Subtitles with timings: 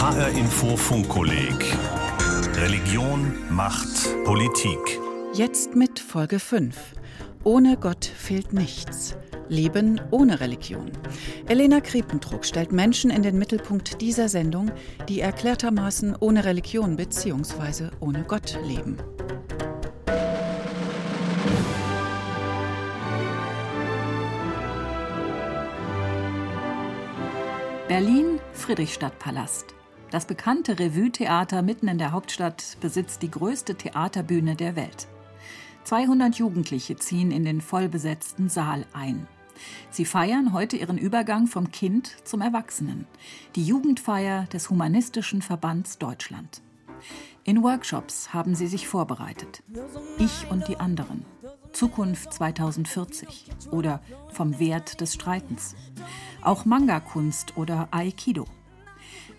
[0.00, 1.76] HR Info Funkkolleg
[2.54, 4.98] Religion, Macht, Politik.
[5.34, 6.74] Jetzt mit Folge 5.
[7.44, 9.14] Ohne Gott fehlt nichts.
[9.50, 10.90] Leben ohne Religion.
[11.48, 14.70] Elena Kriependruck stellt Menschen in den Mittelpunkt dieser Sendung,
[15.06, 17.90] die erklärtermaßen ohne Religion bzw.
[18.00, 18.96] ohne Gott leben.
[27.86, 29.74] Berlin, Friedrichstadtpalast.
[30.10, 35.06] Das bekannte Revue-Theater mitten in der Hauptstadt besitzt die größte Theaterbühne der Welt.
[35.84, 39.28] 200 Jugendliche ziehen in den vollbesetzten Saal ein.
[39.90, 43.06] Sie feiern heute ihren Übergang vom Kind zum Erwachsenen,
[43.54, 46.60] die Jugendfeier des Humanistischen Verbands Deutschland.
[47.44, 49.62] In Workshops haben sie sich vorbereitet.
[50.18, 51.24] Ich und die anderen.
[51.72, 55.76] Zukunft 2040 oder vom Wert des Streitens.
[56.42, 58.44] Auch Manga-Kunst oder Aikido.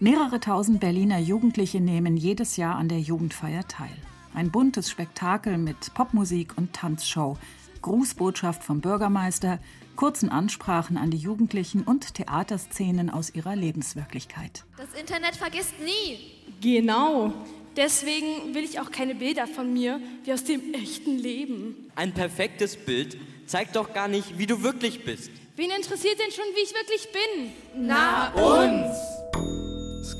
[0.03, 3.95] Mehrere tausend Berliner Jugendliche nehmen jedes Jahr an der Jugendfeier teil.
[4.33, 7.37] Ein buntes Spektakel mit Popmusik und Tanzshow,
[7.83, 9.59] Grußbotschaft vom Bürgermeister,
[9.95, 14.63] kurzen Ansprachen an die Jugendlichen und Theaterszenen aus ihrer Lebenswirklichkeit.
[14.75, 16.31] Das Internet vergisst nie.
[16.61, 17.31] Genau.
[17.77, 21.75] Deswegen will ich auch keine Bilder von mir wie aus dem echten Leben.
[21.93, 25.29] Ein perfektes Bild zeigt doch gar nicht, wie du wirklich bist.
[25.57, 27.85] Wen interessiert denn schon, wie ich wirklich bin?
[27.87, 28.97] Na uns!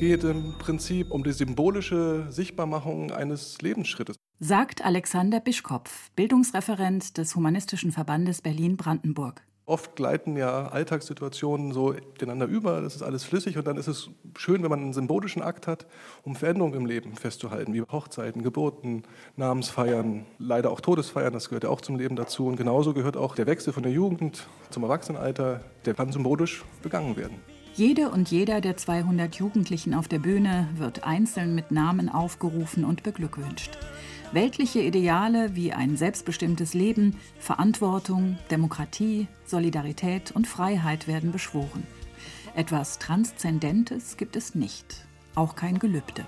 [0.02, 4.16] Es geht im Prinzip um die symbolische Sichtbarmachung eines Lebensschrittes.
[4.40, 9.44] Sagt Alexander Bischkopf, Bildungsreferent des Humanistischen Verbandes Berlin-Brandenburg.
[9.68, 14.10] Oft gleiten ja Alltagssituationen so ineinander über, das ist alles flüssig und dann ist es
[14.36, 15.86] schön, wenn man einen symbolischen Akt hat,
[16.24, 19.04] um Veränderungen im Leben festzuhalten, wie Hochzeiten, Geburten,
[19.36, 22.48] Namensfeiern, leider auch Todesfeiern, das gehört ja auch zum Leben dazu.
[22.48, 27.18] Und genauso gehört auch der Wechsel von der Jugend zum Erwachsenenalter, der kann symbolisch begangen
[27.18, 27.36] werden.
[27.74, 33.02] Jede und jeder der 200 Jugendlichen auf der Bühne wird einzeln mit Namen aufgerufen und
[33.02, 33.78] beglückwünscht.
[34.34, 41.88] Weltliche Ideale wie ein selbstbestimmtes Leben, Verantwortung, Demokratie, Solidarität und Freiheit werden beschworen.
[42.56, 45.06] Etwas Transzendentes gibt es nicht,
[45.36, 46.26] auch kein Gelübde.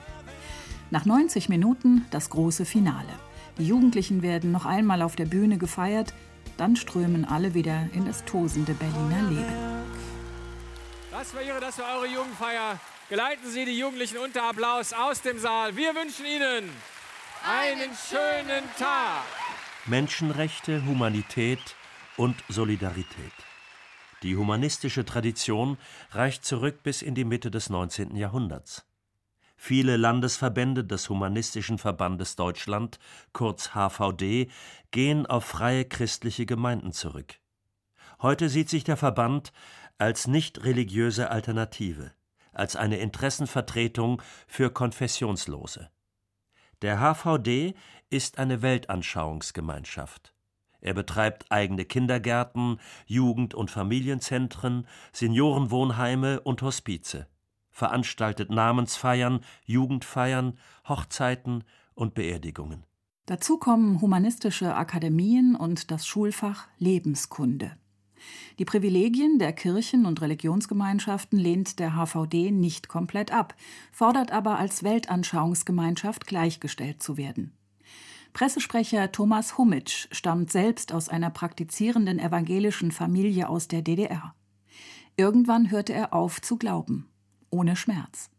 [0.92, 3.10] Nach 90 Minuten das große Finale.
[3.58, 6.14] Die Jugendlichen werden noch einmal auf der Bühne gefeiert,
[6.56, 9.93] dann strömen alle wieder in das tosende Berliner Leben.
[11.24, 12.78] Das wäre das für eure Jugendfeier.
[13.08, 15.74] Geleiten Sie die Jugendlichen unter Applaus aus dem Saal.
[15.74, 16.70] Wir wünschen Ihnen
[17.48, 19.24] einen schönen Tag.
[19.86, 21.78] Menschenrechte, Humanität
[22.18, 23.32] und Solidarität.
[24.22, 25.78] Die humanistische Tradition
[26.12, 28.18] reicht zurück bis in die Mitte des 19.
[28.18, 28.86] Jahrhunderts.
[29.56, 33.00] Viele Landesverbände des Humanistischen Verbandes Deutschland,
[33.32, 34.52] kurz HVD,
[34.92, 37.36] gehen auf freie christliche Gemeinden zurück.
[38.24, 39.52] Heute sieht sich der Verband
[40.04, 42.12] als nicht religiöse Alternative,
[42.52, 45.92] als eine Interessenvertretung für Konfessionslose.
[46.82, 47.74] Der HVD
[48.10, 50.34] ist eine Weltanschauungsgemeinschaft.
[50.82, 57.28] Er betreibt eigene Kindergärten, Jugend- und Familienzentren, Seniorenwohnheime und Hospize,
[57.72, 61.64] veranstaltet Namensfeiern, Jugendfeiern, Hochzeiten
[61.94, 62.84] und Beerdigungen.
[63.26, 67.78] Dazu kommen humanistische Akademien und das Schulfach Lebenskunde.
[68.60, 73.56] Die Privilegien der Kirchen und Religionsgemeinschaften lehnt der HVD nicht komplett ab,
[73.92, 77.54] fordert aber als Weltanschauungsgemeinschaft gleichgestellt zu werden.
[78.34, 84.34] Pressesprecher Thomas Hummitsch stammt selbst aus einer praktizierenden evangelischen Familie aus der DDR.
[85.16, 87.10] Irgendwann hörte er auf zu glauben,
[87.52, 88.32] ohne Schmerz.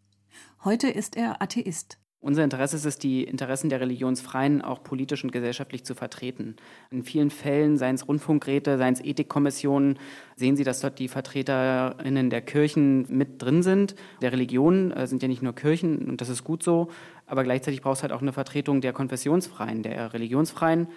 [0.65, 1.99] Heute ist er Atheist.
[2.25, 6.57] Unser Interesse ist es, die Interessen der Religionsfreien auch politisch und gesellschaftlich zu vertreten.
[6.91, 9.99] In vielen Fällen, seien es Rundfunkräte, seien es Ethikkommissionen,
[10.35, 13.95] sehen Sie, dass dort die VertreterInnen der Kirchen mit drin sind.
[14.23, 16.89] Der Religion äh, sind ja nicht nur Kirchen und das ist gut so,
[17.27, 20.89] aber gleichzeitig braucht es halt auch eine Vertretung der Konfessionsfreien, der Religionsfreien.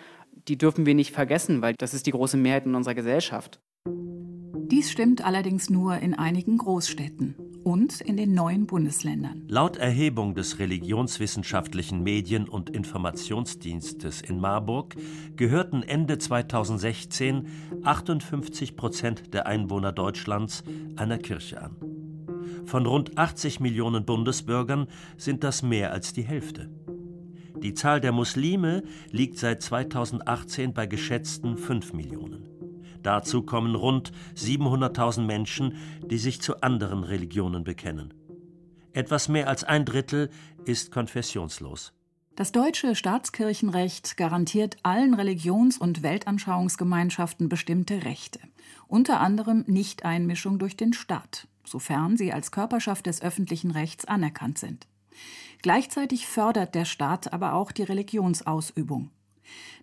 [0.48, 3.60] Die dürfen wir nicht vergessen, weil das ist die große Mehrheit in unserer Gesellschaft.
[3.86, 7.36] Dies stimmt allerdings nur in einigen Großstädten
[7.68, 9.44] und in den neuen Bundesländern.
[9.50, 14.96] Laut Erhebung des Religionswissenschaftlichen Medien- und Informationsdienstes in Marburg
[15.36, 17.46] gehörten Ende 2016
[17.84, 20.64] 58 Prozent der Einwohner Deutschlands
[20.96, 21.76] einer Kirche an.
[22.64, 24.88] Von rund 80 Millionen Bundesbürgern
[25.18, 26.70] sind das mehr als die Hälfte.
[27.62, 32.57] Die Zahl der Muslime liegt seit 2018 bei geschätzten 5 Millionen.
[33.08, 35.78] Dazu kommen rund 700.000 Menschen,
[36.12, 38.14] die sich zu anderen Religionen bekennen.
[38.92, 40.30] Etwas mehr als ein Drittel
[40.66, 41.94] ist konfessionslos.
[42.36, 48.42] Das deutsche Staatskirchenrecht garantiert allen Religions- und Weltanschauungsgemeinschaften bestimmte Rechte,
[48.90, 54.86] unter anderem Nichteinmischung durch den Staat, sofern sie als Körperschaft des öffentlichen Rechts anerkannt sind.
[55.62, 59.12] Gleichzeitig fördert der Staat aber auch die Religionsausübung.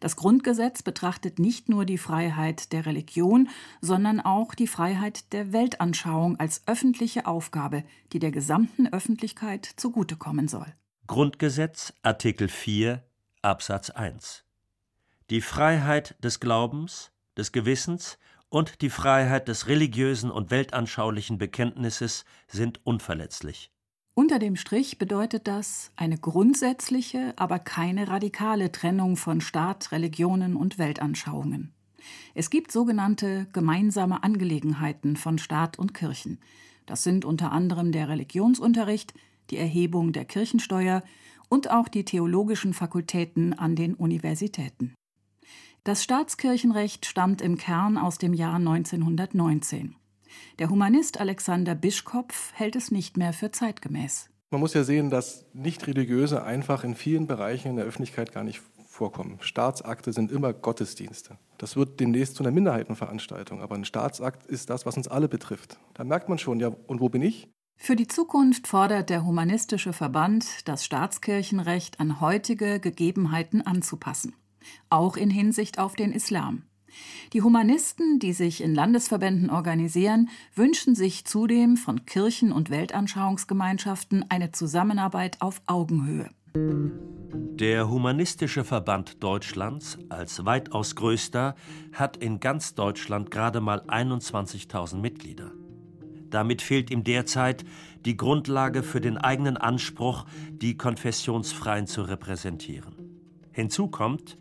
[0.01, 3.49] Das Grundgesetz betrachtet nicht nur die Freiheit der Religion,
[3.81, 10.67] sondern auch die Freiheit der Weltanschauung als öffentliche Aufgabe, die der gesamten Öffentlichkeit zugutekommen soll.
[11.07, 13.03] Grundgesetz Artikel 4
[13.43, 14.45] Absatz 1
[15.29, 18.19] Die Freiheit des Glaubens, des Gewissens
[18.49, 23.74] und die Freiheit des religiösen und weltanschaulichen Bekenntnisses sind unverletzlich.
[24.17, 30.79] Unter dem Strich bedeutet das eine grundsätzliche, aber keine radikale Trennung von Staat, Religionen und
[30.79, 31.73] Weltanschauungen.
[32.33, 36.39] Es gibt sogenannte gemeinsame Angelegenheiten von Staat und Kirchen.
[36.87, 39.15] Das sind unter anderem der Religionsunterricht,
[39.51, 41.03] die Erhebung der Kirchensteuer
[41.49, 44.95] und auch die theologischen Fakultäten an den Universitäten.
[45.83, 49.97] Das Staatskirchenrecht stammt im Kern aus dem Jahr 1919.
[50.59, 54.31] Der Humanist Alexander Bischkopf hält es nicht mehr für zeitgemäß.
[54.51, 58.63] Man muss ja sehen, dass Nicht-Religiöse einfach in vielen Bereichen in der Öffentlichkeit gar nicht
[58.87, 59.39] vorkommen.
[59.41, 61.39] Staatsakte sind immer Gottesdienste.
[61.59, 65.79] Das wird demnächst zu einer Minderheitenveranstaltung, aber ein Staatsakt ist das, was uns alle betrifft.
[65.95, 67.49] Da merkt man schon, ja, und wo bin ich?
[67.77, 74.35] Für die Zukunft fordert der Humanistische Verband, das Staatskirchenrecht an heutige Gegebenheiten anzupassen,
[74.89, 76.63] auch in Hinsicht auf den Islam.
[77.33, 84.53] Die Humanisten, die sich in Landesverbänden organisieren, wünschen sich zudem von Kirchen und Weltanschauungsgemeinschaften eine
[84.53, 86.31] Zusammenarbeit auf Augenhöhe.
[86.55, 91.57] Der Humanistische Verband Deutschlands als weitaus größter
[91.93, 95.53] hat in ganz Deutschland gerade mal 21.000 Mitglieder.
[96.31, 97.65] Damit fehlt ihm derzeit
[98.05, 102.95] die Grundlage für den eigenen Anspruch, die Konfessionsfreien zu repräsentieren.
[103.53, 104.37] Hinzu kommt,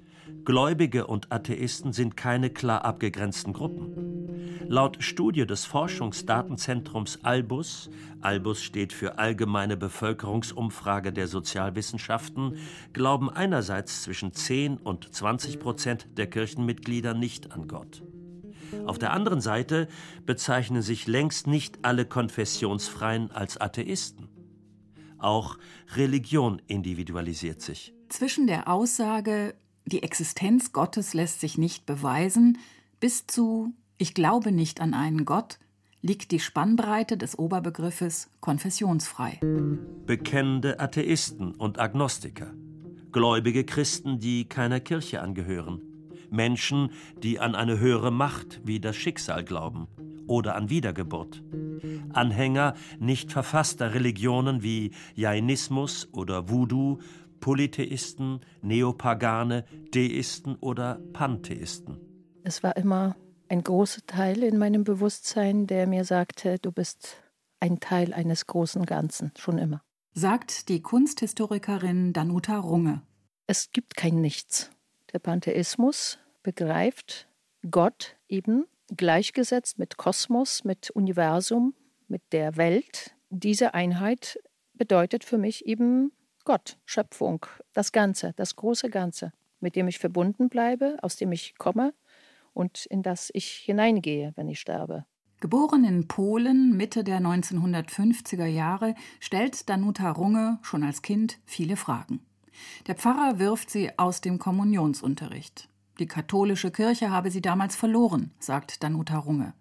[0.45, 4.67] Gläubige und Atheisten sind keine klar abgegrenzten Gruppen.
[4.67, 12.57] Laut Studie des Forschungsdatenzentrums Albus, Albus steht für Allgemeine Bevölkerungsumfrage der Sozialwissenschaften,
[12.91, 18.03] glauben einerseits zwischen 10 und 20 Prozent der Kirchenmitglieder nicht an Gott.
[18.85, 19.87] Auf der anderen Seite
[20.25, 24.27] bezeichnen sich längst nicht alle Konfessionsfreien als Atheisten.
[25.19, 25.57] Auch
[25.95, 27.93] Religion individualisiert sich.
[28.09, 32.57] Zwischen der Aussage, die Existenz Gottes lässt sich nicht beweisen,
[32.99, 35.59] bis zu Ich glaube nicht an einen Gott
[36.01, 39.39] liegt die Spannbreite des Oberbegriffes konfessionsfrei.
[40.05, 42.53] Bekennende Atheisten und Agnostiker,
[43.11, 45.81] gläubige Christen, die keiner Kirche angehören,
[46.29, 46.89] Menschen,
[47.21, 49.87] die an eine höhere Macht wie das Schicksal glauben
[50.27, 51.41] oder an Wiedergeburt,
[52.11, 56.99] Anhänger nicht verfasster Religionen wie Jainismus oder Voodoo
[57.43, 61.97] Polytheisten, Neopagane, Deisten oder Pantheisten.
[62.45, 63.17] Es war immer
[63.49, 67.21] ein großer Teil in meinem Bewusstsein, der mir sagte, du bist
[67.59, 69.81] ein Teil eines großen Ganzen, schon immer.
[70.13, 73.01] Sagt die Kunsthistorikerin Danuta Runge.
[73.45, 74.71] Es gibt kein Nichts.
[75.11, 77.27] Der Pantheismus begreift
[77.69, 81.73] Gott eben gleichgesetzt mit Kosmos, mit Universum,
[82.07, 83.13] mit der Welt.
[83.29, 84.39] Diese Einheit
[84.75, 86.13] bedeutet für mich eben
[86.45, 89.31] Gott, Schöpfung, das Ganze, das große Ganze,
[89.61, 91.93] mit dem ich verbunden bleibe, aus dem ich komme
[92.53, 95.05] und in das ich hineingehe, wenn ich sterbe.
[95.39, 102.21] Geboren in Polen Mitte der 1950er Jahre, stellt Danuta Runge schon als Kind viele Fragen.
[102.87, 105.69] Der Pfarrer wirft sie aus dem Kommunionsunterricht.
[105.99, 109.53] Die katholische Kirche habe sie damals verloren, sagt Danuta Runge.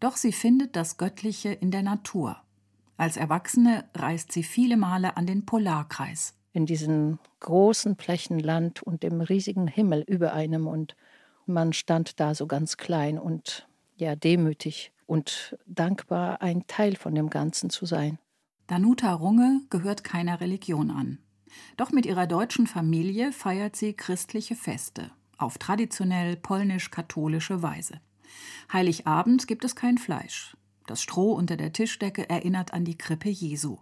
[0.00, 2.43] Doch sie findet das Göttliche in der Natur.
[2.96, 6.34] Als Erwachsene reist sie viele Male an den Polarkreis.
[6.52, 10.94] In diesen großen Flächen Land und dem riesigen Himmel über einem und
[11.46, 17.28] man stand da so ganz klein und ja demütig und dankbar, ein Teil von dem
[17.28, 18.18] Ganzen zu sein.
[18.66, 21.18] Danuta Runge gehört keiner Religion an.
[21.76, 28.00] Doch mit ihrer deutschen Familie feiert sie christliche Feste auf traditionell polnisch-katholische Weise.
[28.72, 30.56] Heiligabend gibt es kein Fleisch.
[30.86, 33.78] Das Stroh unter der Tischdecke erinnert an die Krippe Jesu.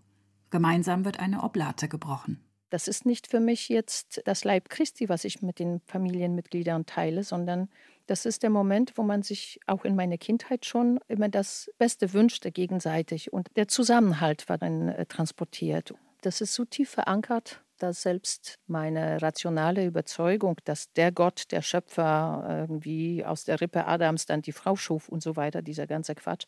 [0.51, 2.41] Gemeinsam wird eine Oblate gebrochen.
[2.71, 7.23] Das ist nicht für mich jetzt das Leib Christi, was ich mit den Familienmitgliedern teile,
[7.23, 7.69] sondern
[8.07, 12.13] das ist der Moment, wo man sich auch in meiner Kindheit schon immer das Beste
[12.13, 15.93] wünschte gegenseitig und der Zusammenhalt war dann äh, transportiert.
[16.23, 22.45] Das ist so tief verankert, dass selbst meine rationale Überzeugung, dass der Gott, der Schöpfer,
[22.61, 26.47] irgendwie aus der Rippe Adams dann die Frau schuf und so weiter, dieser ganze Quatsch,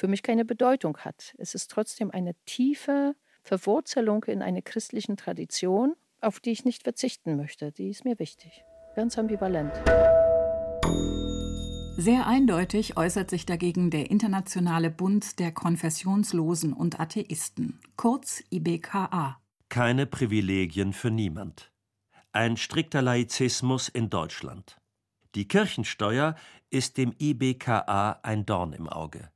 [0.00, 1.34] für mich keine Bedeutung hat.
[1.36, 7.36] Es ist trotzdem eine tiefe Verwurzelung in eine christlichen Tradition, auf die ich nicht verzichten
[7.36, 7.70] möchte.
[7.70, 8.64] Die ist mir wichtig.
[8.96, 9.74] Ganz ambivalent.
[11.98, 19.38] Sehr eindeutig äußert sich dagegen der Internationale Bund der Konfessionslosen und Atheisten, kurz IBKA.
[19.68, 21.70] Keine Privilegien für niemand.
[22.32, 24.80] Ein strikter Laizismus in Deutschland.
[25.34, 26.36] Die Kirchensteuer
[26.70, 29.30] ist dem IBKA ein Dorn im Auge.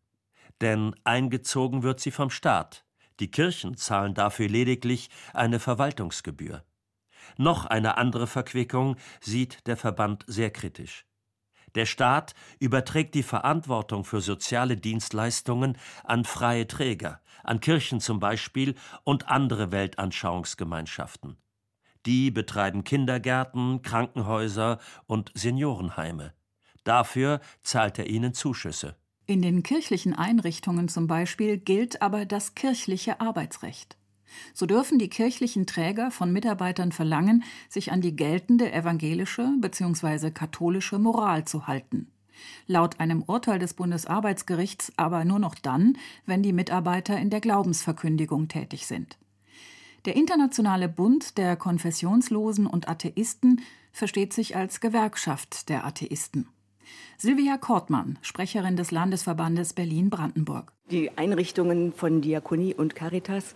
[0.60, 2.84] Denn eingezogen wird sie vom Staat.
[3.20, 6.64] Die Kirchen zahlen dafür lediglich eine Verwaltungsgebühr.
[7.36, 11.06] Noch eine andere Verquickung sieht der Verband sehr kritisch.
[11.74, 18.76] Der Staat überträgt die Verantwortung für soziale Dienstleistungen an freie Träger, an Kirchen zum Beispiel
[19.02, 21.36] und andere Weltanschauungsgemeinschaften.
[22.06, 26.34] Die betreiben Kindergärten, Krankenhäuser und Seniorenheime.
[26.84, 28.96] Dafür zahlt er ihnen Zuschüsse.
[29.26, 33.96] In den kirchlichen Einrichtungen zum Beispiel gilt aber das kirchliche Arbeitsrecht.
[34.52, 40.30] So dürfen die kirchlichen Träger von Mitarbeitern verlangen, sich an die geltende evangelische bzw.
[40.30, 42.08] katholische Moral zu halten.
[42.66, 48.48] Laut einem Urteil des Bundesarbeitsgerichts aber nur noch dann, wenn die Mitarbeiter in der Glaubensverkündigung
[48.48, 49.16] tätig sind.
[50.04, 53.62] Der Internationale Bund der Konfessionslosen und Atheisten
[53.92, 56.48] versteht sich als Gewerkschaft der Atheisten.
[57.18, 60.72] Silvia Kortmann, Sprecherin des Landesverbandes Berlin-Brandenburg.
[60.90, 63.54] Die Einrichtungen von Diakonie und Caritas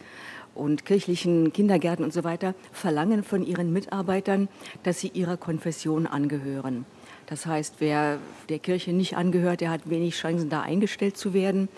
[0.54, 4.49] und kirchlichen Kindergärten und so weiter verlangen von ihren Mitarbeitern,
[4.82, 6.85] dass sie ihrer Konfession angehören.
[7.26, 8.18] Das heißt, wer
[8.49, 11.68] der Kirche nicht angehört, der hat wenig Chancen, da eingestellt zu werden.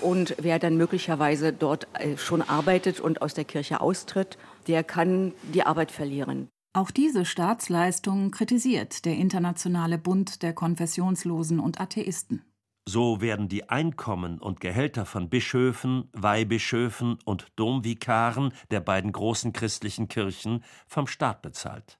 [0.00, 5.32] Und wer dann möglicherweise dort äh, schon arbeitet und aus der Kirche austritt, der kann
[5.54, 6.48] die Arbeit verlieren.
[6.78, 12.44] Auch diese Staatsleistung kritisiert der Internationale Bund der Konfessionslosen und Atheisten.
[12.88, 20.06] So werden die Einkommen und Gehälter von Bischöfen, Weihbischöfen und Domvikaren der beiden großen christlichen
[20.06, 21.98] Kirchen vom Staat bezahlt.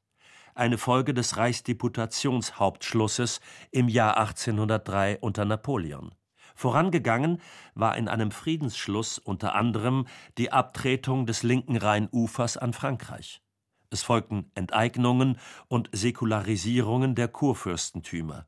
[0.54, 3.40] Eine Folge des Reichsdeputationshauptschlusses
[3.72, 6.14] im Jahr 1803 unter Napoleon.
[6.54, 7.40] Vorangegangen
[7.74, 10.06] war in einem Friedensschluss unter anderem
[10.38, 13.42] die Abtretung des linken Rheinufers an Frankreich.
[13.90, 18.46] Es folgten Enteignungen und Säkularisierungen der Kurfürstentümer.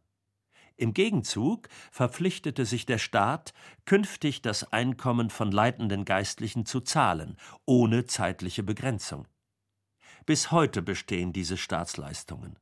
[0.76, 3.52] Im Gegenzug verpflichtete sich der Staat,
[3.85, 9.28] künftig das Einkommen von leitenden Geistlichen zu zahlen, ohne zeitliche Begrenzung.
[10.25, 12.59] Bis heute bestehen diese Staatsleistungen.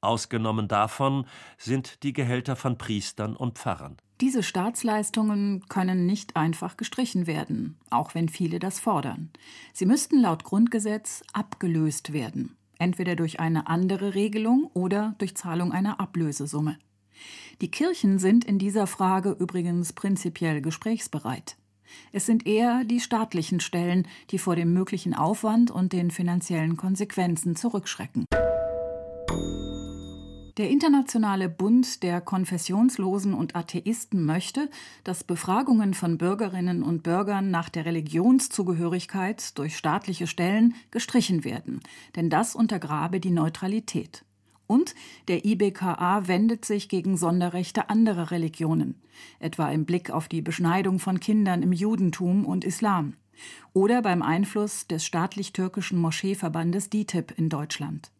[0.00, 1.26] Ausgenommen davon
[1.58, 3.96] sind die Gehälter von Priestern und Pfarrern.
[4.20, 9.30] Diese Staatsleistungen können nicht einfach gestrichen werden, auch wenn viele das fordern.
[9.74, 16.00] Sie müssten laut Grundgesetz abgelöst werden, entweder durch eine andere Regelung oder durch Zahlung einer
[16.00, 16.78] Ablösesumme.
[17.60, 21.56] Die Kirchen sind in dieser Frage übrigens prinzipiell gesprächsbereit.
[22.12, 27.54] Es sind eher die staatlichen Stellen, die vor dem möglichen Aufwand und den finanziellen Konsequenzen
[27.54, 28.24] zurückschrecken.
[30.56, 34.70] Der Internationale Bund der Konfessionslosen und Atheisten möchte,
[35.04, 41.80] dass Befragungen von Bürgerinnen und Bürgern nach der Religionszugehörigkeit durch staatliche Stellen gestrichen werden,
[42.14, 44.24] denn das untergrabe die Neutralität.
[44.66, 44.94] Und
[45.28, 48.94] der IBKA wendet sich gegen Sonderrechte anderer Religionen,
[49.38, 53.12] etwa im Blick auf die Beschneidung von Kindern im Judentum und Islam
[53.74, 58.10] oder beim Einfluss des staatlich-türkischen Moscheeverbandes DITIB in Deutschland.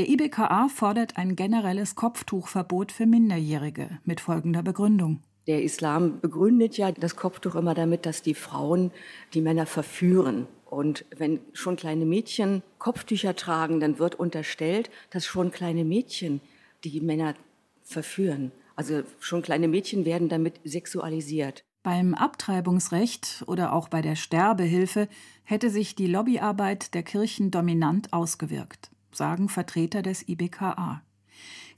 [0.00, 5.20] Der IBKA fordert ein generelles Kopftuchverbot für Minderjährige mit folgender Begründung.
[5.46, 8.92] Der Islam begründet ja das Kopftuch immer damit, dass die Frauen
[9.34, 10.46] die Männer verführen.
[10.64, 16.40] Und wenn schon kleine Mädchen Kopftücher tragen, dann wird unterstellt, dass schon kleine Mädchen
[16.82, 17.34] die Männer
[17.82, 18.52] verführen.
[18.76, 21.62] Also schon kleine Mädchen werden damit sexualisiert.
[21.82, 25.08] Beim Abtreibungsrecht oder auch bei der Sterbehilfe
[25.44, 31.02] hätte sich die Lobbyarbeit der Kirchen dominant ausgewirkt sagen Vertreter des IBKA.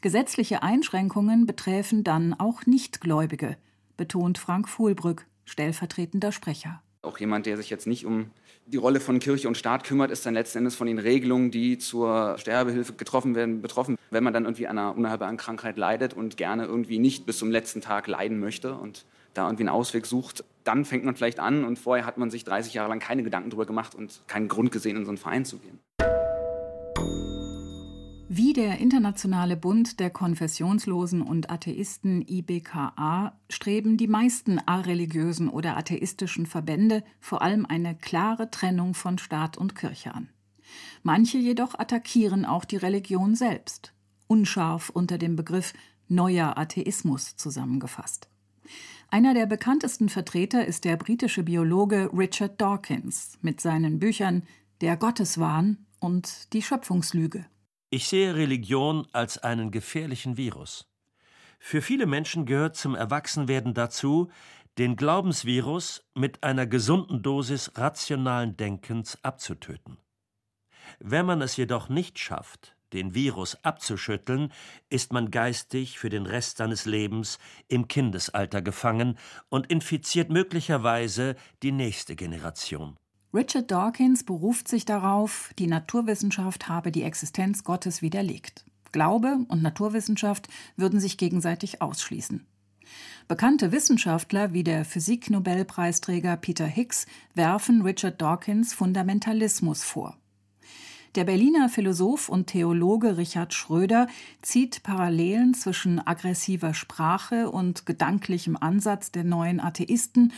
[0.01, 3.57] Gesetzliche Einschränkungen beträfen dann auch Nichtgläubige,
[3.97, 6.83] betont Frank Fuhlbrück, stellvertretender Sprecher.
[7.03, 8.31] Auch jemand, der sich jetzt nicht um
[8.67, 11.79] die Rolle von Kirche und Staat kümmert, ist dann letzten Endes von den Regelungen, die
[11.79, 13.97] zur Sterbehilfe getroffen werden, betroffen.
[14.11, 17.51] Wenn man dann irgendwie an einer unheilbaren Krankheit leidet und gerne irgendwie nicht bis zum
[17.51, 21.65] letzten Tag leiden möchte und da irgendwie einen Ausweg sucht, dann fängt man vielleicht an
[21.65, 24.71] und vorher hat man sich 30 Jahre lang keine Gedanken darüber gemacht und keinen Grund
[24.71, 25.79] gesehen, in so einen Verein zu gehen.
[28.35, 36.47] Wie der Internationale Bund der Konfessionslosen und Atheisten IBKA streben die meisten areligiösen oder atheistischen
[36.47, 40.31] Verbände vor allem eine klare Trennung von Staat und Kirche an.
[41.03, 43.93] Manche jedoch attackieren auch die Religion selbst,
[44.29, 45.75] unscharf unter dem Begriff
[46.09, 48.31] neuer Atheismus zusammengefasst.
[49.11, 54.45] Einer der bekanntesten Vertreter ist der britische Biologe Richard Dawkins mit seinen Büchern
[54.81, 57.45] Der Gotteswahn und Die Schöpfungslüge.
[57.95, 60.91] Ich sehe Religion als einen gefährlichen Virus.
[61.59, 64.31] Für viele Menschen gehört zum Erwachsenwerden dazu,
[64.79, 69.99] den Glaubensvirus mit einer gesunden Dosis rationalen Denkens abzutöten.
[71.01, 74.55] Wenn man es jedoch nicht schafft, den Virus abzuschütteln,
[74.89, 79.19] ist man geistig für den Rest seines Lebens im Kindesalter gefangen
[79.51, 82.97] und infiziert möglicherweise die nächste Generation.
[83.35, 88.67] Richard Dawkins beruft sich darauf, die Naturwissenschaft habe die Existenz Gottes widerlegt.
[88.93, 92.47] Glaube und Naturwissenschaft würden sich gegenseitig ausschließen.
[93.29, 100.19] Bekannte Wissenschaftler wie der Physiknobelpreisträger Peter Higgs werfen Richard Dawkins Fundamentalismus vor.
[101.15, 104.09] Der Berliner Philosoph und Theologe Richard Schröder
[104.41, 110.33] zieht Parallelen zwischen aggressiver Sprache und gedanklichem Ansatz der neuen Atheisten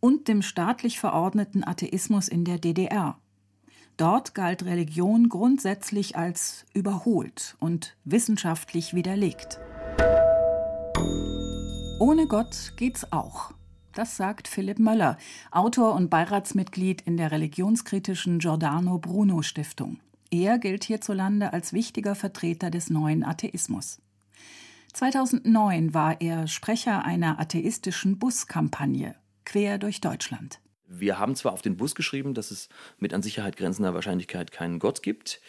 [0.00, 3.18] und dem staatlich verordneten Atheismus in der DDR.
[3.96, 9.60] Dort galt Religion grundsätzlich als überholt und wissenschaftlich widerlegt.
[11.98, 13.52] Ohne Gott geht's auch.
[13.92, 15.18] Das sagt Philipp Möller,
[15.50, 19.98] Autor und Beiratsmitglied in der religionskritischen Giordano Bruno Stiftung.
[20.30, 24.00] Er gilt hierzulande als wichtiger Vertreter des neuen Atheismus.
[24.94, 29.14] 2009 war er Sprecher einer atheistischen Buskampagne
[29.50, 30.60] quer durch Deutschland.
[30.86, 34.78] Wir haben zwar auf den Bus geschrieben, dass es mit an Sicherheit grenzender Wahrscheinlichkeit keinen
[34.78, 35.40] Gott gibt,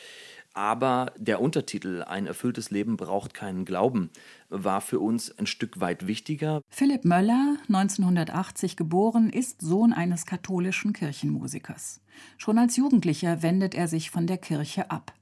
[0.53, 4.09] aber der Untertitel Ein erfülltes Leben braucht keinen Glauben
[4.49, 6.61] war für uns ein Stück weit wichtiger.
[6.69, 12.01] Philipp Möller, 1980 geboren, ist Sohn eines katholischen Kirchenmusikers.
[12.37, 15.13] Schon als Jugendlicher wendet er sich von der Kirche ab.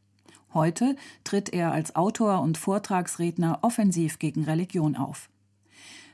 [0.53, 0.95] Heute
[1.25, 5.29] tritt er als Autor und Vortragsredner offensiv gegen Religion auf.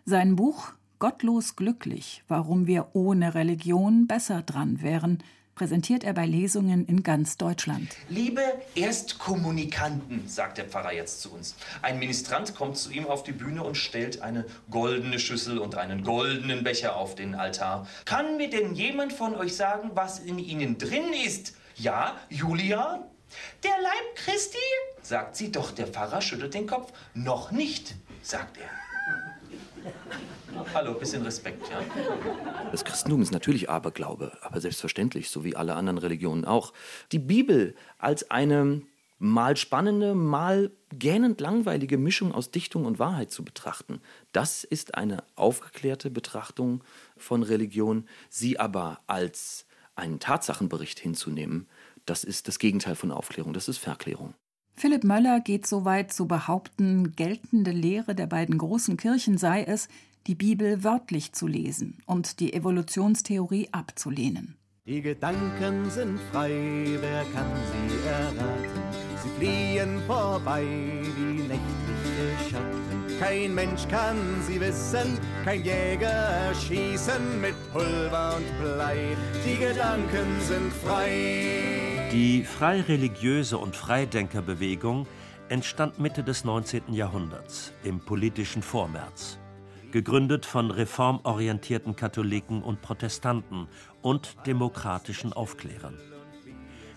[0.03, 5.21] Sein Buch Gottlos glücklich, warum wir ohne Religion besser dran wären,
[5.53, 7.95] präsentiert er bei Lesungen in ganz Deutschland.
[8.09, 8.41] Liebe
[8.75, 11.55] Erstkommunikanten, sagt der Pfarrer jetzt zu uns.
[11.81, 16.03] Ein Ministrant kommt zu ihm auf die Bühne und stellt eine goldene Schüssel und einen
[16.03, 17.87] goldenen Becher auf den Altar.
[18.05, 21.55] Kann mir denn jemand von euch sagen, was in ihnen drin ist?
[21.75, 23.05] Ja, Julia?
[23.63, 24.57] Der Leib Christi?
[25.01, 26.93] sagt sie, doch der Pfarrer schüttelt den Kopf.
[27.13, 28.69] Noch nicht, sagt er.
[30.73, 31.81] Hallo, bisschen Respekt, ja?
[32.71, 36.73] Das Christentum ist natürlich Aberglaube, aber selbstverständlich, so wie alle anderen Religionen auch.
[37.11, 38.81] Die Bibel als eine
[39.17, 45.23] mal spannende, mal gähnend langweilige Mischung aus Dichtung und Wahrheit zu betrachten, das ist eine
[45.35, 46.83] aufgeklärte Betrachtung
[47.17, 48.07] von Religion.
[48.29, 49.65] Sie aber als
[49.95, 51.67] einen Tatsachenbericht hinzunehmen,
[52.05, 54.33] das ist das Gegenteil von Aufklärung, das ist Verklärung.
[54.77, 59.87] Philipp Möller geht so weit zu behaupten, geltende Lehre der beiden großen Kirchen sei es,
[60.27, 64.55] die Bibel wörtlich zu lesen und die Evolutionstheorie abzulehnen.
[64.87, 68.81] Die Gedanken sind frei, wer kann sie erraten?
[69.23, 73.19] Sie fliehen vorbei wie nächtliche Schatten.
[73.19, 79.17] Kein Mensch kann sie wissen, kein Jäger schießen mit Pulver und Blei.
[79.43, 82.07] Die Gedanken sind frei.
[82.11, 85.07] Die freireligiöse und Freidenkerbewegung
[85.49, 86.93] entstand Mitte des 19.
[86.93, 89.39] Jahrhunderts im politischen Vormärz
[89.95, 93.69] gegründet von reformorientierten Katholiken und Protestanten
[94.01, 95.97] und demokratischen Aufklärern.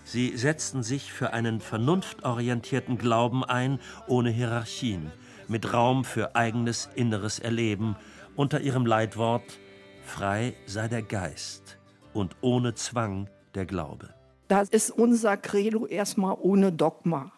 [0.03, 5.13] Sie setzten sich für einen vernunftorientierten Glauben ein, ohne Hierarchien,
[5.47, 7.95] mit Raum für eigenes inneres Erleben,
[8.35, 9.45] unter ihrem Leitwort
[10.03, 11.77] Frei sei der Geist
[12.11, 14.13] und ohne Zwang der Glaube.
[14.49, 17.31] Das ist unser Credo erstmal ohne Dogma.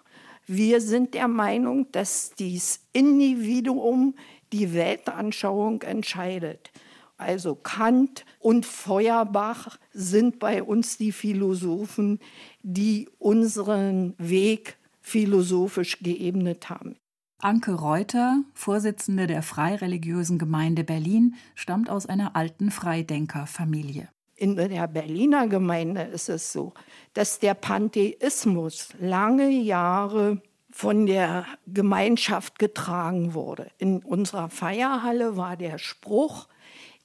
[0.47, 4.15] Wir sind der Meinung, dass dies Individuum
[4.51, 6.71] die Weltanschauung entscheidet.
[7.17, 12.19] Also Kant und Feuerbach sind bei uns die Philosophen,
[12.63, 16.95] die unseren Weg philosophisch geebnet haben.
[17.37, 24.09] Anke Reuter, Vorsitzende der Freireligiösen Gemeinde Berlin, stammt aus einer alten Freidenkerfamilie.
[24.35, 26.73] In der Berliner Gemeinde ist es so,
[27.13, 33.71] dass der Pantheismus lange Jahre von der Gemeinschaft getragen wurde.
[33.77, 36.47] In unserer Feierhalle war der Spruch,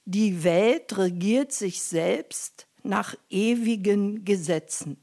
[0.05, 4.97] die Welt regiert sich selbst nach ewigen Gesetzen.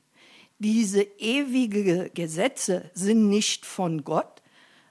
[0.58, 4.42] Diese ewigen Gesetze sind nicht von Gott,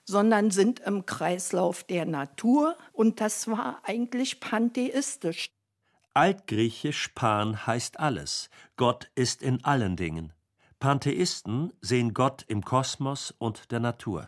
[0.05, 5.49] sondern sind im Kreislauf der Natur und das war eigentlich pantheistisch.
[6.13, 8.49] Altgriechisch Pan heißt alles.
[8.75, 10.31] Gott ist in allen Dingen.
[10.83, 14.27] Pantheisten sehen Gott im Kosmos und der Natur.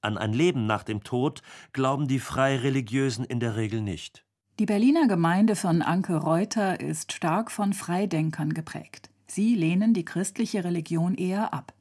[0.00, 1.42] An ein Leben nach dem Tod
[1.72, 4.24] glauben die Freireligiösen in der Regel nicht.
[4.60, 9.10] Die Berliner Gemeinde von Anke Reuter ist stark von Freidenkern geprägt.
[9.26, 11.74] Sie lehnen die christliche Religion eher ab.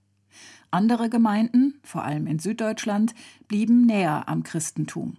[0.71, 3.13] Andere Gemeinden, vor allem in Süddeutschland,
[3.47, 5.17] blieben näher am Christentum.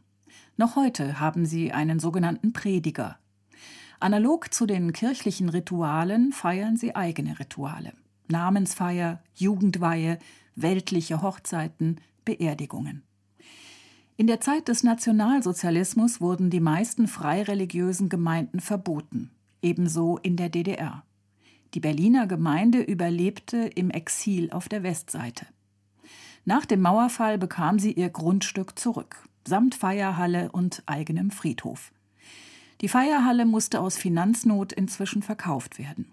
[0.57, 3.17] Noch heute haben sie einen sogenannten Prediger.
[4.01, 7.93] Analog zu den kirchlichen Ritualen feiern sie eigene Rituale.
[8.29, 10.19] Namensfeier, Jugendweihe,
[10.55, 13.03] weltliche Hochzeiten, Beerdigungen.
[14.17, 19.31] In der Zeit des Nationalsozialismus wurden die meisten freireligiösen Gemeinden verboten,
[19.63, 21.03] ebenso in der DDR.
[21.75, 25.47] Die Berliner Gemeinde überlebte im Exil auf der Westseite.
[26.45, 31.93] Nach dem Mauerfall bekam sie ihr Grundstück zurück, samt Feierhalle und eigenem Friedhof.
[32.81, 36.07] Die Feierhalle musste aus Finanznot inzwischen verkauft werden.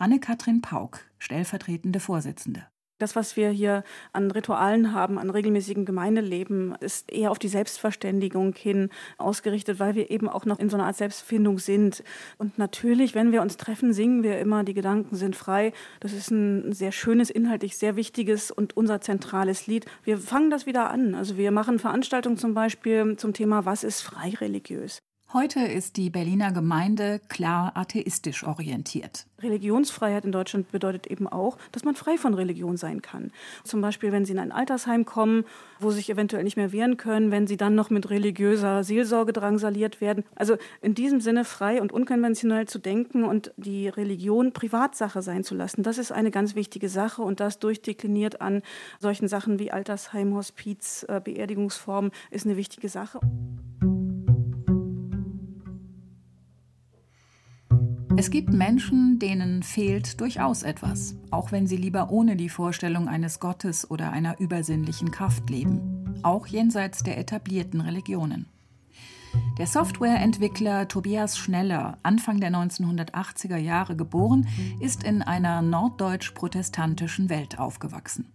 [0.00, 2.66] Anne-Kathrin Pauk, stellvertretende Vorsitzende.
[2.98, 3.82] Das, was wir hier
[4.12, 10.10] an Ritualen haben, an regelmäßigem Gemeindeleben, ist eher auf die Selbstverständigung hin ausgerichtet, weil wir
[10.10, 12.04] eben auch noch in so einer Art Selbstfindung sind.
[12.38, 15.72] Und natürlich, wenn wir uns treffen, singen wir immer, die Gedanken sind frei.
[15.98, 19.86] Das ist ein sehr schönes, inhaltlich sehr wichtiges und unser zentrales Lied.
[20.04, 21.14] Wir fangen das wieder an.
[21.14, 24.98] Also wir machen Veranstaltungen zum Beispiel zum Thema, was ist frei religiös?
[25.34, 29.26] Heute ist die Berliner Gemeinde klar atheistisch orientiert.
[29.42, 33.30] Religionsfreiheit in Deutschland bedeutet eben auch, dass man frei von Religion sein kann.
[33.62, 35.44] Zum Beispiel, wenn Sie in ein Altersheim kommen,
[35.80, 39.34] wo Sie sich eventuell nicht mehr wehren können, wenn Sie dann noch mit religiöser Seelsorge
[39.34, 40.24] drangsaliert werden.
[40.34, 45.54] Also in diesem Sinne frei und unkonventionell zu denken und die Religion Privatsache sein zu
[45.54, 48.62] lassen, das ist eine ganz wichtige Sache und das durchdekliniert an
[48.98, 53.20] solchen Sachen wie Altersheim, Hospiz, äh, Beerdigungsformen ist eine wichtige Sache.
[58.18, 63.38] Es gibt Menschen, denen fehlt durchaus etwas, auch wenn sie lieber ohne die Vorstellung eines
[63.38, 68.46] Gottes oder einer übersinnlichen Kraft leben, auch jenseits der etablierten Religionen.
[69.56, 74.48] Der Softwareentwickler Tobias Schneller, Anfang der 1980er Jahre geboren,
[74.80, 78.32] ist in einer norddeutsch-protestantischen Welt aufgewachsen.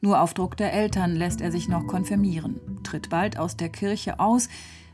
[0.00, 4.20] Nur auf Druck der Eltern lässt er sich noch konfirmieren, tritt bald aus der Kirche
[4.20, 4.48] aus,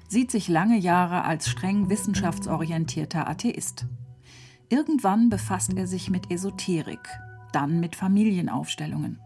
[0.09, 3.85] sieht sich lange Jahre als streng wissenschaftsorientierter Atheist.
[4.73, 7.07] Irgendwann befasst er sich mit Esoterik,
[7.53, 9.21] dann mit Familienaufstellungen.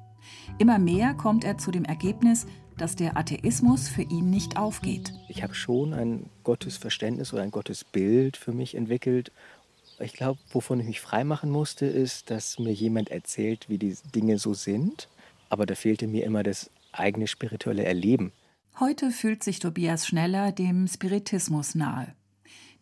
[0.59, 5.13] Immer mehr kommt er zu dem Ergebnis, dass der Atheismus für ihn nicht aufgeht.
[5.29, 9.31] Ich habe schon ein Gottesverständnis oder ein Gottesbild für mich entwickelt.
[10.01, 14.39] Ich glaube, wovon ich mich freimachen musste, ist, dass mir jemand erzählt, wie die Dinge
[14.39, 15.09] so sind.
[15.49, 18.33] Aber da fehlte mir immer das eigene spirituelle Erleben.
[18.81, 22.17] Heute fühlt sich Tobias Schneller dem Spiritismus nahe.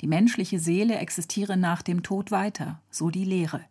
[0.05, 3.65] Die menschliche Seele existiere nach dem Tod weiter, so die Lehre.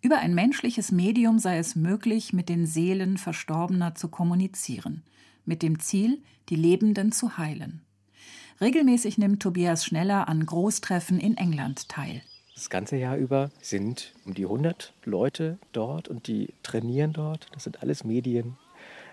[0.00, 5.02] Über ein menschliches Medium sei es möglich, mit den Seelen Verstorbener zu kommunizieren,
[5.44, 7.82] mit dem Ziel, die Lebenden zu heilen.
[8.58, 12.22] Regelmäßig nimmt Tobias Schneller an Großtreffen in England teil.
[12.54, 17.48] Das ganze Jahr über sind um die 100 Leute dort und die trainieren dort.
[17.52, 18.56] Das sind alles Medien.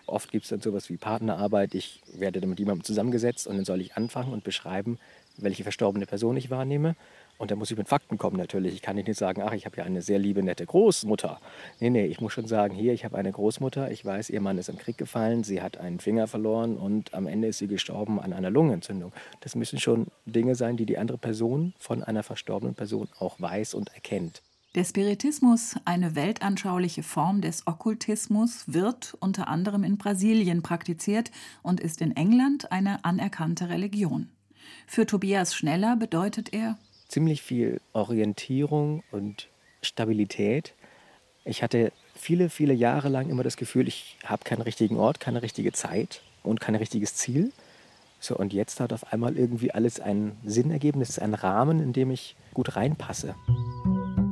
[0.05, 1.75] Oft gibt es dann sowas wie Partnerarbeit.
[1.75, 4.97] Ich werde dann mit jemandem zusammengesetzt und dann soll ich anfangen und beschreiben,
[5.37, 6.95] welche verstorbene Person ich wahrnehme.
[7.37, 8.73] Und da muss ich mit Fakten kommen natürlich.
[8.73, 11.39] Ich kann nicht sagen, ach, ich habe ja eine sehr liebe, nette Großmutter.
[11.79, 14.57] Nee, nee, ich muss schon sagen, hier, ich habe eine Großmutter, ich weiß, ihr Mann
[14.57, 18.19] ist im Krieg gefallen, sie hat einen Finger verloren und am Ende ist sie gestorben
[18.19, 19.11] an einer Lungenentzündung.
[19.41, 23.75] Das müssen schon Dinge sein, die die andere Person von einer verstorbenen Person auch weiß
[23.75, 24.41] und erkennt.
[24.75, 31.31] Der Spiritismus, eine weltanschauliche Form des Okkultismus, wird unter anderem in Brasilien praktiziert
[31.63, 34.29] und ist in England eine anerkannte Religion.
[34.85, 36.77] Für Tobias Schneller bedeutet er
[37.07, 39.47] ziemlich viel Orientierung und
[39.81, 40.73] Stabilität.
[41.45, 45.41] Ich hatte viele, viele Jahre lang immer das Gefühl, ich habe keinen richtigen Ort, keine
[45.41, 47.51] richtige Zeit und kein richtiges Ziel.
[48.19, 51.01] So, und jetzt hat auf einmal irgendwie alles einen Sinn ergeben.
[51.01, 53.35] Es ist ein Rahmen, in dem ich gut reinpasse.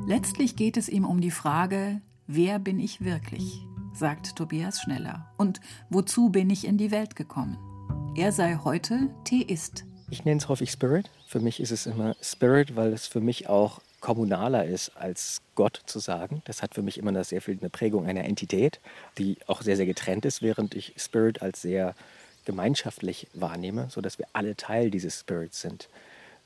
[0.07, 3.61] Letztlich geht es ihm um die Frage, wer bin ich wirklich?
[3.93, 5.31] sagt Tobias Schneller.
[5.37, 7.57] Und wozu bin ich in die Welt gekommen?
[8.17, 9.85] Er sei heute Theist.
[10.09, 11.09] Ich nenne es häufig Spirit.
[11.27, 15.81] Für mich ist es immer Spirit, weil es für mich auch kommunaler ist, als Gott
[15.87, 16.43] zu sagen.
[16.45, 18.79] Das hat für mich immer sehr viel eine Prägung einer Entität,
[19.17, 21.95] die auch sehr, sehr getrennt ist, während ich Spirit als sehr
[22.45, 25.89] gemeinschaftlich wahrnehme, sodass wir alle Teil dieses Spirits sind.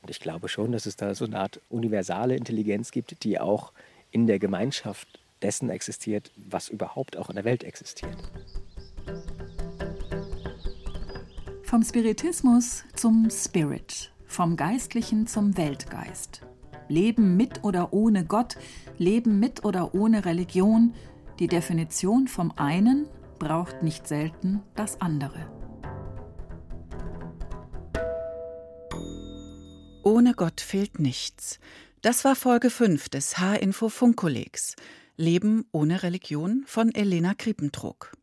[0.01, 3.73] Und ich glaube schon, dass es da so eine Art universale Intelligenz gibt, die auch
[4.11, 8.15] in der Gemeinschaft dessen existiert, was überhaupt auch in der Welt existiert.
[11.69, 16.41] Vom Spiritismus zum Spirit, vom Geistlichen zum Weltgeist.
[16.87, 18.57] Leben mit oder ohne Gott,
[18.97, 20.95] Leben mit oder ohne Religion,
[21.37, 25.45] die Definition vom einen braucht nicht selten das andere.
[30.01, 31.59] Ohne Gott fehlt nichts.
[32.01, 34.75] Das war Folge 5 des H-Info Funkkollegs.
[35.19, 38.13] Leben ohne Religion von Elena Kriepentrog.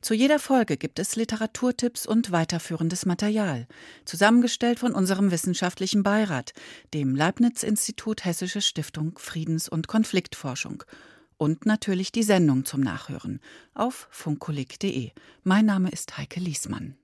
[0.00, 3.66] Zu jeder Folge gibt es Literaturtipps und weiterführendes Material,
[4.04, 6.52] zusammengestellt von unserem wissenschaftlichen Beirat,
[6.94, 10.84] dem Leibniz-Institut Hessische Stiftung Friedens- und Konfliktforschung.
[11.36, 13.40] Und natürlich die Sendung zum Nachhören
[13.74, 15.12] auf funkkolleg.de.
[15.44, 16.98] Mein Name ist Heike Liesmann.